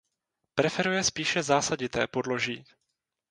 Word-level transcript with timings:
Preferuje 0.55 1.03
spíše 1.03 1.43
zásadité 1.43 2.07
podloží. 2.07 2.63